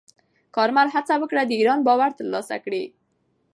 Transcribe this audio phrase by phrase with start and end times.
[0.55, 2.83] کارمل هڅه وکړه د ایران باور ترلاسه کړي.